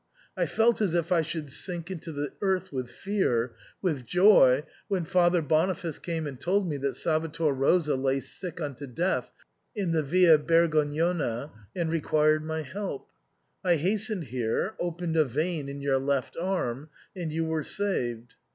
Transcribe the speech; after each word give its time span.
I 0.35 0.47
felt 0.47 0.81
as 0.81 0.95
if 0.95 1.11
I 1.11 1.21
should 1.21 1.51
sink 1.51 1.91
into 1.91 2.11
the 2.11 2.31
earth 2.41 2.71
with 2.73 2.89
fear— 2.89 3.53
with 3.83 4.03
joy— 4.03 4.63
when 4.87 5.05
Father 5.05 5.43
Boniface 5.43 5.99
came 5.99 6.25
and 6.25 6.41
told 6.41 6.67
me 6.67 6.77
that 6.77 6.95
Salvator 6.95 7.53
Rosa 7.53 7.93
lay 7.93 8.19
sick 8.19 8.59
unto 8.59 8.87
death 8.87 9.31
in 9.75 9.91
the 9.91 10.01
Via 10.01 10.39
Bergognona, 10.39 11.51
and 11.75 11.91
required 11.91 12.43
my 12.43 12.63
help. 12.63 13.11
I 13.63 13.75
hastened 13.75 14.23
here, 14.23 14.73
opened 14.79 15.17
a 15.17 15.23
vein 15.23 15.69
in 15.69 15.81
your 15.81 15.99
left 15.99 16.35
arm, 16.35 16.89
and 17.15 17.31
you 17.31 17.45
were 17.45 17.61
saved. 17.61 18.37